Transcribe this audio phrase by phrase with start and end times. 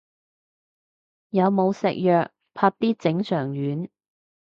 [1.29, 3.87] 有冇食藥，啪啲整腸丸